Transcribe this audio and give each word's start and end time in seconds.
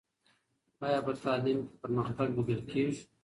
آیا 0.85 0.99
په 1.05 1.11
تعلیم 1.25 1.59
کې 1.67 1.75
پرمختګ 1.83 2.27
لیدل 2.37 2.59
کېږي؟ 2.71 3.01